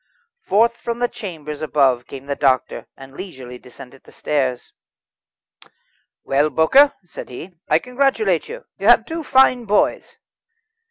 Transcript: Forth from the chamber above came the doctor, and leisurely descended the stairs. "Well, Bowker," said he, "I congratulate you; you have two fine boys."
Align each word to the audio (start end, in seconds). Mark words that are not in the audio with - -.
Forth 0.39 0.77
from 0.77 0.97
the 0.97 1.07
chamber 1.07 1.53
above 1.63 2.07
came 2.07 2.25
the 2.25 2.35
doctor, 2.35 2.87
and 2.97 3.13
leisurely 3.15 3.59
descended 3.59 4.03
the 4.03 4.11
stairs. 4.11 4.73
"Well, 6.23 6.49
Bowker," 6.49 6.95
said 7.05 7.29
he, 7.29 7.51
"I 7.69 7.77
congratulate 7.77 8.49
you; 8.49 8.65
you 8.79 8.87
have 8.87 9.05
two 9.05 9.21
fine 9.23 9.65
boys." 9.65 10.17